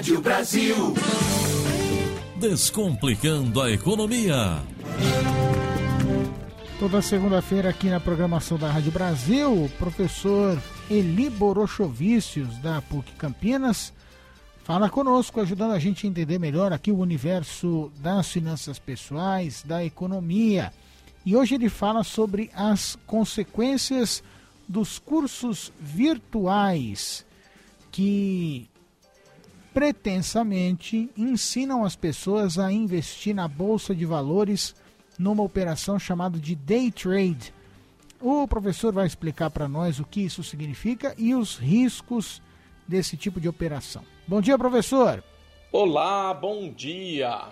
Rádio 0.00 0.20
Brasil. 0.22 0.94
Descomplicando 2.36 3.60
a 3.60 3.70
economia. 3.70 4.62
Toda 6.78 7.02
segunda-feira 7.02 7.68
aqui 7.68 7.90
na 7.90 8.00
programação 8.00 8.56
da 8.56 8.70
Rádio 8.70 8.90
Brasil, 8.92 9.52
o 9.52 9.68
professor 9.78 10.58
Eli 10.90 11.28
Borochovicius, 11.28 12.56
da 12.62 12.80
PUC 12.80 13.12
Campinas, 13.12 13.92
fala 14.64 14.88
conosco, 14.88 15.38
ajudando 15.38 15.72
a 15.72 15.78
gente 15.78 16.06
a 16.06 16.08
entender 16.08 16.38
melhor 16.38 16.72
aqui 16.72 16.90
o 16.90 16.98
universo 16.98 17.92
das 17.98 18.26
finanças 18.32 18.78
pessoais, 18.78 19.62
da 19.62 19.84
economia. 19.84 20.72
E 21.26 21.36
hoje 21.36 21.56
ele 21.56 21.68
fala 21.68 22.02
sobre 22.04 22.50
as 22.54 22.96
consequências 23.06 24.22
dos 24.66 24.98
cursos 24.98 25.70
virtuais 25.78 27.26
que 27.92 28.69
pretensamente 29.72 31.10
ensinam 31.16 31.84
as 31.84 31.94
pessoas 31.94 32.58
a 32.58 32.72
investir 32.72 33.34
na 33.34 33.46
bolsa 33.46 33.94
de 33.94 34.04
valores 34.04 34.74
numa 35.18 35.42
operação 35.42 35.98
chamada 35.98 36.38
de 36.38 36.54
day 36.54 36.90
trade. 36.90 37.52
O 38.20 38.46
professor 38.48 38.92
vai 38.92 39.06
explicar 39.06 39.50
para 39.50 39.68
nós 39.68 39.98
o 39.98 40.04
que 40.04 40.20
isso 40.20 40.42
significa 40.42 41.14
e 41.16 41.34
os 41.34 41.56
riscos 41.56 42.42
desse 42.86 43.16
tipo 43.16 43.40
de 43.40 43.48
operação. 43.48 44.02
Bom 44.26 44.40
dia, 44.40 44.58
professor. 44.58 45.22
Olá, 45.72 46.34
bom 46.34 46.70
dia. 46.72 47.50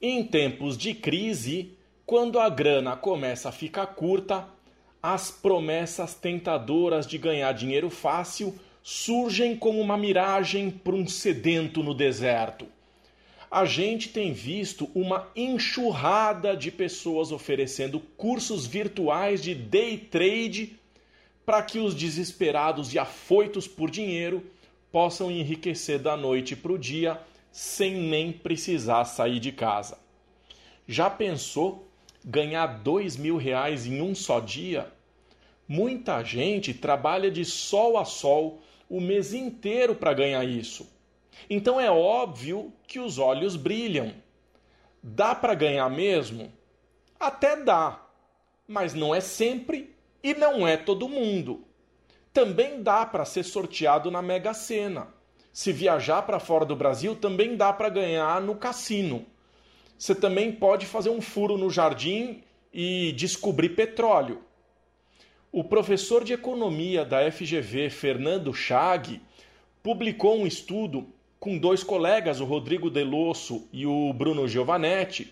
Em 0.00 0.24
tempos 0.24 0.76
de 0.76 0.94
crise, 0.94 1.76
quando 2.06 2.40
a 2.40 2.48
grana 2.48 2.96
começa 2.96 3.50
a 3.50 3.52
ficar 3.52 3.86
curta, 3.86 4.48
as 5.02 5.30
promessas 5.30 6.14
tentadoras 6.14 7.06
de 7.06 7.18
ganhar 7.18 7.52
dinheiro 7.52 7.90
fácil 7.90 8.58
surgem 8.82 9.56
como 9.56 9.80
uma 9.80 9.96
miragem 9.96 10.70
para 10.70 10.94
um 10.94 11.06
sedento 11.06 11.82
no 11.82 11.94
deserto. 11.94 12.66
A 13.50 13.64
gente 13.64 14.08
tem 14.08 14.32
visto 14.32 14.90
uma 14.94 15.28
enxurrada 15.36 16.56
de 16.56 16.70
pessoas 16.70 17.30
oferecendo 17.30 18.00
cursos 18.16 18.66
virtuais 18.66 19.42
de 19.42 19.54
day 19.54 19.98
trade 19.98 20.78
para 21.44 21.62
que 21.62 21.78
os 21.78 21.94
desesperados 21.94 22.94
e 22.94 22.98
afoitos 22.98 23.68
por 23.68 23.90
dinheiro 23.90 24.42
possam 24.90 25.30
enriquecer 25.30 25.98
da 25.98 26.16
noite 26.16 26.56
para 26.56 26.72
o 26.72 26.78
dia 26.78 27.20
sem 27.50 27.94
nem 27.94 28.32
precisar 28.32 29.04
sair 29.04 29.38
de 29.38 29.52
casa. 29.52 29.98
Já 30.88 31.10
pensou 31.10 31.86
ganhar 32.24 32.66
dois 32.66 33.16
mil 33.16 33.36
reais 33.36 33.86
em 33.86 34.00
um 34.00 34.14
só 34.14 34.40
dia? 34.40 34.90
Muita 35.74 36.22
gente 36.22 36.74
trabalha 36.74 37.30
de 37.30 37.46
sol 37.46 37.96
a 37.96 38.04
sol 38.04 38.60
o 38.90 39.00
mês 39.00 39.32
inteiro 39.32 39.94
para 39.94 40.12
ganhar 40.12 40.44
isso. 40.44 40.86
Então 41.48 41.80
é 41.80 41.90
óbvio 41.90 42.70
que 42.86 43.00
os 43.00 43.16
olhos 43.18 43.56
brilham. 43.56 44.12
Dá 45.02 45.34
para 45.34 45.54
ganhar 45.54 45.88
mesmo? 45.88 46.52
Até 47.18 47.56
dá, 47.56 48.04
mas 48.68 48.92
não 48.92 49.14
é 49.14 49.20
sempre 49.22 49.96
e 50.22 50.34
não 50.34 50.68
é 50.68 50.76
todo 50.76 51.08
mundo. 51.08 51.64
Também 52.34 52.82
dá 52.82 53.06
para 53.06 53.24
ser 53.24 53.42
sorteado 53.42 54.10
na 54.10 54.20
Mega 54.20 54.52
Sena. 54.52 55.08
Se 55.54 55.72
viajar 55.72 56.20
para 56.20 56.38
fora 56.38 56.66
do 56.66 56.76
Brasil, 56.76 57.16
também 57.16 57.56
dá 57.56 57.72
para 57.72 57.88
ganhar 57.88 58.42
no 58.42 58.56
cassino. 58.56 59.24
Você 59.96 60.14
também 60.14 60.52
pode 60.52 60.84
fazer 60.84 61.08
um 61.08 61.22
furo 61.22 61.56
no 61.56 61.70
jardim 61.70 62.42
e 62.70 63.12
descobrir 63.12 63.70
petróleo. 63.70 64.51
O 65.54 65.62
professor 65.62 66.24
de 66.24 66.32
economia 66.32 67.04
da 67.04 67.30
FGV, 67.30 67.90
Fernando 67.90 68.54
Chag, 68.54 69.20
publicou 69.82 70.40
um 70.40 70.46
estudo 70.46 71.06
com 71.38 71.58
dois 71.58 71.84
colegas, 71.84 72.40
o 72.40 72.46
Rodrigo 72.46 72.88
Delosso 72.88 73.68
e 73.70 73.84
o 73.84 74.14
Bruno 74.14 74.48
Giovanetti, 74.48 75.30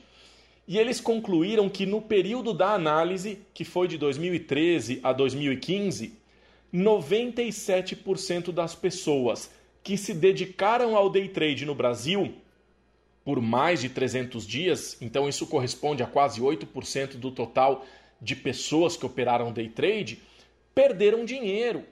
e 0.69 0.79
eles 0.79 1.01
concluíram 1.01 1.71
que 1.71 1.87
no 1.87 2.03
período 2.03 2.53
da 2.53 2.75
análise, 2.75 3.39
que 3.55 3.65
foi 3.65 3.89
de 3.89 3.97
2013 3.97 5.01
a 5.03 5.11
2015, 5.15 6.13
97% 6.71 8.53
das 8.53 8.75
pessoas 8.75 9.51
que 9.83 9.97
se 9.97 10.13
dedicaram 10.13 10.95
ao 10.97 11.09
day 11.09 11.29
trade 11.29 11.65
no 11.65 11.75
Brasil 11.75 12.35
por 13.25 13.41
mais 13.41 13.81
de 13.81 13.89
300 13.89 14.47
dias, 14.47 14.99
então 15.01 15.27
isso 15.27 15.47
corresponde 15.47 16.03
a 16.03 16.07
quase 16.07 16.43
8% 16.43 17.17
do 17.17 17.31
total 17.31 17.87
de 18.21 18.37
pessoas 18.37 18.97
que 18.97 19.07
operaram 19.07 19.53
day 19.53 19.69
trade 19.69 20.21
perderam 20.75 21.25
dinheiro. 21.25 21.85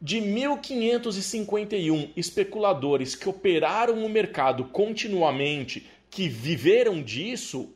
De 0.00 0.18
1.551 0.18 2.10
especuladores 2.16 3.14
que 3.14 3.28
operaram 3.28 4.04
o 4.04 4.08
mercado 4.08 4.64
continuamente, 4.66 5.86
que 6.10 6.28
viveram 6.28 7.00
disso, 7.02 7.74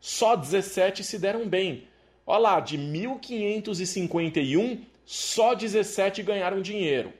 só 0.00 0.34
17 0.34 1.04
se 1.04 1.18
deram 1.18 1.46
bem. 1.46 1.86
Olha 2.26 2.40
lá, 2.40 2.58
de 2.60 2.78
1.551, 2.78 4.80
só 5.04 5.54
17 5.54 6.22
ganharam 6.22 6.62
dinheiro. 6.62 7.12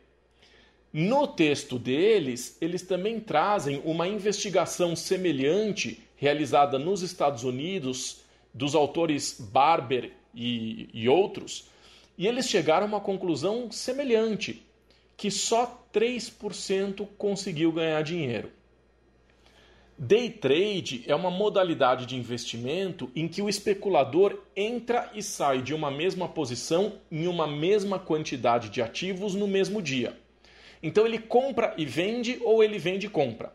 No 0.92 1.26
texto 1.26 1.78
deles, 1.78 2.56
eles 2.60 2.82
também 2.82 3.18
trazem 3.20 3.80
uma 3.84 4.08
investigação 4.08 4.96
semelhante 4.96 6.02
realizada 6.16 6.78
nos 6.78 7.02
Estados 7.02 7.44
Unidos 7.44 8.21
dos 8.52 8.74
autores 8.74 9.36
Barber 9.38 10.12
e, 10.34 10.88
e 10.92 11.08
outros, 11.08 11.68
e 12.16 12.26
eles 12.26 12.48
chegaram 12.48 12.84
a 12.84 12.88
uma 12.88 13.00
conclusão 13.00 13.70
semelhante, 13.70 14.66
que 15.16 15.30
só 15.30 15.84
3% 15.92 17.06
conseguiu 17.16 17.72
ganhar 17.72 18.02
dinheiro. 18.02 18.50
Day 19.98 20.30
trade 20.30 21.04
é 21.06 21.14
uma 21.14 21.30
modalidade 21.30 22.06
de 22.06 22.16
investimento 22.16 23.10
em 23.14 23.28
que 23.28 23.40
o 23.40 23.48
especulador 23.48 24.36
entra 24.56 25.10
e 25.14 25.22
sai 25.22 25.62
de 25.62 25.72
uma 25.74 25.90
mesma 25.90 26.26
posição 26.26 26.94
em 27.10 27.26
uma 27.26 27.46
mesma 27.46 27.98
quantidade 27.98 28.68
de 28.68 28.82
ativos 28.82 29.34
no 29.34 29.46
mesmo 29.46 29.80
dia. 29.80 30.18
Então 30.82 31.06
ele 31.06 31.18
compra 31.18 31.72
e 31.76 31.84
vende 31.84 32.40
ou 32.42 32.64
ele 32.64 32.78
vende 32.78 33.06
e 33.06 33.10
compra. 33.10 33.52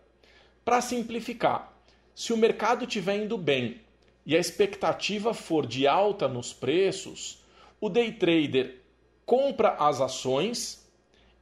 Para 0.63 0.79
simplificar, 0.79 1.73
se 2.15 2.31
o 2.31 2.37
mercado 2.37 2.85
estiver 2.85 3.17
indo 3.23 3.37
bem 3.37 3.81
e 4.27 4.35
a 4.35 4.39
expectativa 4.39 5.33
for 5.33 5.65
de 5.65 5.87
alta 5.87 6.27
nos 6.27 6.51
preços, 6.51 7.41
o 7.79 7.87
day 7.87 8.11
trader 8.11 8.81
compra 9.25 9.69
as 9.79 10.01
ações, 10.01 10.85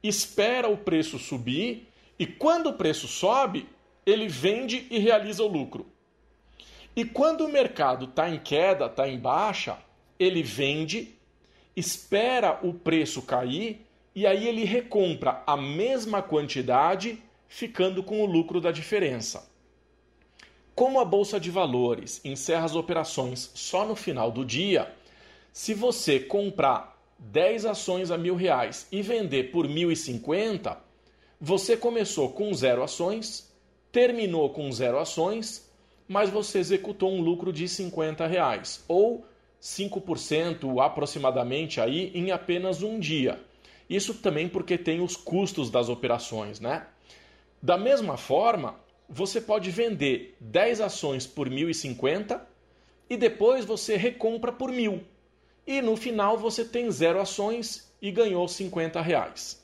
espera 0.00 0.68
o 0.68 0.76
preço 0.76 1.18
subir 1.18 1.88
e 2.16 2.24
quando 2.24 2.68
o 2.68 2.74
preço 2.74 3.08
sobe, 3.08 3.68
ele 4.06 4.28
vende 4.28 4.86
e 4.88 5.00
realiza 5.00 5.42
o 5.42 5.48
lucro. 5.48 5.84
E 6.94 7.04
quando 7.04 7.44
o 7.44 7.48
mercado 7.48 8.04
está 8.04 8.30
em 8.30 8.38
queda, 8.38 8.86
está 8.86 9.08
em 9.08 9.18
baixa, 9.18 9.78
ele 10.16 10.44
vende, 10.44 11.12
espera 11.74 12.60
o 12.62 12.72
preço 12.72 13.20
cair 13.20 13.84
e 14.14 14.24
aí 14.24 14.46
ele 14.46 14.64
recompra 14.64 15.42
a 15.44 15.56
mesma 15.56 16.22
quantidade, 16.22 17.20
ficando 17.48 18.04
com 18.04 18.22
o 18.22 18.26
lucro 18.26 18.60
da 18.60 18.70
diferença. 18.70 19.55
Como 20.76 21.00
a 21.00 21.06
bolsa 21.06 21.40
de 21.40 21.50
valores 21.50 22.20
encerra 22.22 22.66
as 22.66 22.76
operações 22.76 23.50
só 23.54 23.86
no 23.86 23.96
final 23.96 24.30
do 24.30 24.44
dia, 24.44 24.94
se 25.50 25.72
você 25.72 26.20
comprar 26.20 27.00
10 27.18 27.64
ações 27.64 28.10
a 28.10 28.18
mil 28.18 28.34
reais 28.34 28.86
e 28.92 29.00
vender 29.00 29.50
por 29.50 29.66
1.050, 29.66 30.76
você 31.40 31.78
começou 31.78 32.28
com 32.28 32.52
zero 32.52 32.82
ações, 32.82 33.50
terminou 33.90 34.50
com 34.50 34.70
zero 34.70 34.98
ações, 34.98 35.66
mas 36.06 36.28
você 36.28 36.58
executou 36.58 37.10
um 37.10 37.22
lucro 37.22 37.54
de 37.54 37.66
50 37.66 38.26
reais, 38.26 38.84
ou 38.86 39.24
5% 39.58 40.84
aproximadamente 40.84 41.80
aí 41.80 42.12
em 42.14 42.32
apenas 42.32 42.82
um 42.82 43.00
dia. 43.00 43.40
Isso 43.88 44.12
também 44.12 44.46
porque 44.46 44.76
tem 44.76 45.00
os 45.00 45.16
custos 45.16 45.70
das 45.70 45.88
operações, 45.88 46.60
né? 46.60 46.86
Da 47.62 47.78
mesma 47.78 48.18
forma, 48.18 48.74
você 49.08 49.40
pode 49.40 49.70
vender 49.70 50.36
10 50.40 50.80
ações 50.80 51.26
por 51.26 51.48
1.050 51.48 52.40
e 53.08 53.16
depois 53.16 53.64
você 53.64 53.96
recompra 53.96 54.52
por 54.52 54.70
mil. 54.70 55.04
E 55.66 55.80
no 55.80 55.96
final 55.96 56.36
você 56.36 56.64
tem 56.64 56.90
zero 56.90 57.20
ações 57.20 57.90
e 58.00 58.10
ganhou 58.10 58.46
50 58.46 59.00
reais. 59.00 59.62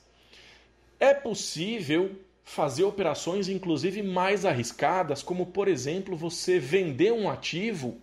É 0.99 1.13
possível 1.13 2.15
fazer 2.43 2.83
operações 2.83 3.47
inclusive 3.47 4.01
mais 4.01 4.45
arriscadas, 4.45 5.23
como 5.23 5.47
por 5.47 5.67
exemplo 5.67 6.15
você 6.15 6.59
vender 6.59 7.11
um 7.13 7.29
ativo 7.29 7.97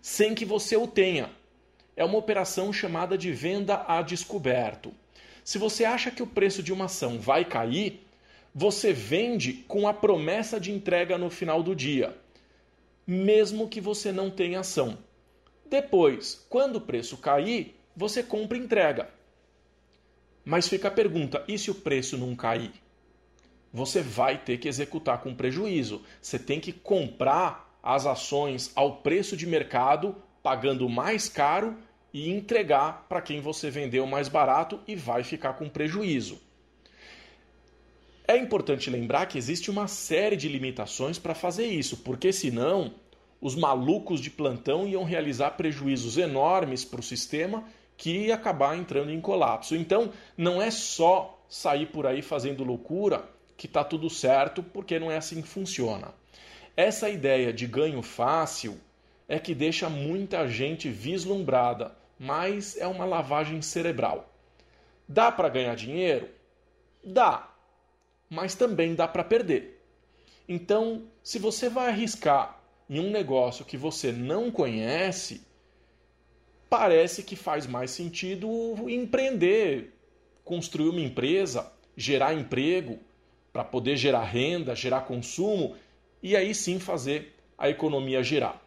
sem 0.00 0.34
que 0.34 0.44
você 0.44 0.76
o 0.76 0.86
tenha. 0.86 1.30
É 1.96 2.04
uma 2.04 2.18
operação 2.18 2.72
chamada 2.72 3.16
de 3.16 3.32
venda 3.32 3.84
a 3.86 4.02
descoberto. 4.02 4.92
Se 5.44 5.58
você 5.58 5.84
acha 5.84 6.10
que 6.10 6.22
o 6.22 6.26
preço 6.26 6.62
de 6.62 6.72
uma 6.72 6.86
ação 6.86 7.20
vai 7.20 7.44
cair, 7.44 8.04
você 8.54 8.92
vende 8.92 9.64
com 9.66 9.88
a 9.88 9.92
promessa 9.92 10.60
de 10.60 10.70
entrega 10.70 11.18
no 11.18 11.28
final 11.28 11.62
do 11.62 11.74
dia, 11.74 12.16
mesmo 13.06 13.68
que 13.68 13.80
você 13.80 14.12
não 14.12 14.30
tenha 14.30 14.60
ação. 14.60 14.98
Depois, 15.66 16.46
quando 16.48 16.76
o 16.76 16.80
preço 16.80 17.16
cair, 17.16 17.74
você 17.96 18.22
compra 18.22 18.56
e 18.56 18.60
entrega. 18.60 19.08
Mas 20.44 20.68
fica 20.68 20.88
a 20.88 20.90
pergunta: 20.90 21.42
e 21.48 21.58
se 21.58 21.70
o 21.70 21.74
preço 21.74 22.16
não 22.16 22.36
cair? 22.36 22.72
você 23.74 24.00
vai 24.00 24.38
ter 24.38 24.58
que 24.58 24.68
executar 24.68 25.20
com 25.20 25.34
prejuízo. 25.34 26.00
Você 26.22 26.38
tem 26.38 26.60
que 26.60 26.72
comprar 26.72 27.76
as 27.82 28.06
ações 28.06 28.70
ao 28.76 28.98
preço 28.98 29.36
de 29.36 29.48
mercado, 29.48 30.14
pagando 30.44 30.88
mais 30.88 31.28
caro 31.28 31.76
e 32.12 32.30
entregar 32.30 33.04
para 33.08 33.20
quem 33.20 33.40
você 33.40 33.72
vendeu 33.72 34.06
mais 34.06 34.28
barato 34.28 34.78
e 34.86 34.94
vai 34.94 35.24
ficar 35.24 35.54
com 35.54 35.68
prejuízo. 35.68 36.40
É 38.26 38.36
importante 38.36 38.88
lembrar 38.88 39.26
que 39.26 39.36
existe 39.36 39.70
uma 39.70 39.86
série 39.86 40.36
de 40.36 40.48
limitações 40.48 41.18
para 41.18 41.34
fazer 41.34 41.66
isso, 41.66 41.98
porque 41.98 42.32
senão 42.32 42.94
os 43.38 43.54
malucos 43.54 44.20
de 44.20 44.30
plantão 44.30 44.88
iam 44.88 45.04
realizar 45.04 45.50
prejuízos 45.50 46.16
enormes 46.16 46.84
para 46.84 47.00
o 47.00 47.02
sistema 47.02 47.64
que 47.96 48.26
ia 48.26 48.34
acabar 48.34 48.76
entrando 48.76 49.10
em 49.10 49.20
colapso. 49.20 49.76
Então, 49.76 50.10
não 50.36 50.60
é 50.60 50.70
só 50.70 51.38
sair 51.48 51.86
por 51.86 52.06
aí 52.06 52.22
fazendo 52.22 52.64
loucura 52.64 53.28
que 53.56 53.66
está 53.66 53.84
tudo 53.84 54.08
certo, 54.08 54.62
porque 54.62 54.98
não 54.98 55.10
é 55.10 55.18
assim 55.18 55.42
que 55.42 55.48
funciona. 55.48 56.08
Essa 56.76 57.10
ideia 57.10 57.52
de 57.52 57.66
ganho 57.66 58.00
fácil 58.02 58.80
é 59.28 59.38
que 59.38 59.54
deixa 59.54 59.88
muita 59.88 60.48
gente 60.48 60.88
vislumbrada, 60.88 61.94
mas 62.18 62.76
é 62.76 62.86
uma 62.86 63.04
lavagem 63.04 63.60
cerebral. 63.62 64.32
Dá 65.06 65.30
para 65.30 65.50
ganhar 65.50 65.76
dinheiro? 65.76 66.28
Dá, 67.04 67.53
mas 68.28 68.54
também 68.54 68.94
dá 68.94 69.06
para 69.06 69.24
perder. 69.24 69.82
Então, 70.48 71.04
se 71.22 71.38
você 71.38 71.68
vai 71.68 71.88
arriscar 71.88 72.60
em 72.88 73.00
um 73.00 73.10
negócio 73.10 73.64
que 73.64 73.76
você 73.76 74.12
não 74.12 74.50
conhece, 74.50 75.46
parece 76.68 77.22
que 77.22 77.36
faz 77.36 77.66
mais 77.66 77.90
sentido 77.90 78.48
empreender, 78.88 79.94
construir 80.44 80.90
uma 80.90 81.00
empresa, 81.00 81.72
gerar 81.96 82.34
emprego, 82.34 82.98
para 83.52 83.64
poder 83.64 83.96
gerar 83.96 84.24
renda, 84.24 84.74
gerar 84.74 85.02
consumo 85.02 85.76
e 86.20 86.34
aí 86.34 86.52
sim 86.52 86.80
fazer 86.80 87.36
a 87.56 87.70
economia 87.70 88.20
girar. 88.20 88.60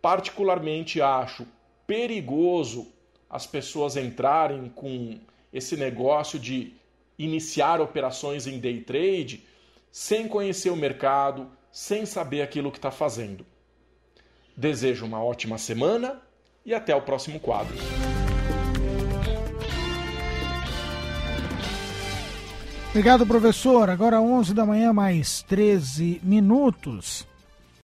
Particularmente 0.00 1.02
acho 1.02 1.46
perigoso 1.86 2.90
as 3.28 3.46
pessoas 3.46 3.96
entrarem 3.96 4.70
com 4.70 5.20
esse 5.52 5.76
negócio 5.76 6.38
de 6.38 6.72
iniciar 7.18 7.80
operações 7.80 8.46
em 8.46 8.58
day 8.58 8.80
trade 8.80 9.44
sem 9.90 10.28
conhecer 10.28 10.70
o 10.70 10.76
mercado, 10.76 11.50
sem 11.72 12.06
saber 12.06 12.42
aquilo 12.42 12.70
que 12.70 12.78
está 12.78 12.90
fazendo. 12.90 13.44
Desejo 14.56 15.04
uma 15.04 15.22
ótima 15.22 15.58
semana 15.58 16.20
e 16.64 16.74
até 16.74 16.94
o 16.94 17.02
próximo 17.02 17.40
quadro. 17.40 17.76
Obrigado, 22.90 23.26
professor. 23.26 23.90
Agora 23.90 24.20
11 24.20 24.54
da 24.54 24.66
manhã, 24.66 24.92
mais 24.92 25.42
13 25.42 26.20
minutos. 26.22 27.26